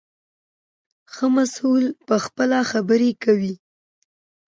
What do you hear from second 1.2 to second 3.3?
محصول پخپله خبرې